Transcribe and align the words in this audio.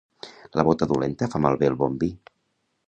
La 0.59 0.63
bota 0.69 0.87
dolenta 0.93 1.29
fa 1.35 1.43
malbé 1.47 1.71
el 1.73 1.79
bon 1.83 2.03
vi. 2.05 2.13